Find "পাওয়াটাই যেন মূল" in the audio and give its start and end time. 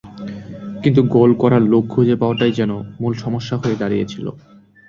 2.15-3.13